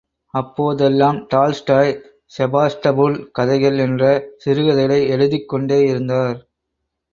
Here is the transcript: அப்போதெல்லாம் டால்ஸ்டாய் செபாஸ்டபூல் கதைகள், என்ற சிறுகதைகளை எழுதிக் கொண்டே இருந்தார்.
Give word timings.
அப்போதெல்லாம் 0.33 1.27
டால்ஸ்டாய் 1.33 1.91
செபாஸ்டபூல் 2.37 3.17
கதைகள், 3.31 3.77
என்ற 3.77 4.03
சிறுகதைகளை 4.37 5.07
எழுதிக் 5.07 5.49
கொண்டே 5.49 5.79
இருந்தார். 5.87 6.37